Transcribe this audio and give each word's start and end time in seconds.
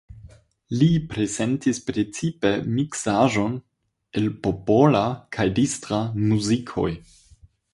Li 0.77 0.85
prezentis 1.09 1.79
precipe 1.89 2.53
miksaĵon 2.77 3.59
el 4.23 4.27
popola 4.47 5.05
kaj 5.37 5.47
distra 5.61 6.01
muzikoj. 6.33 6.91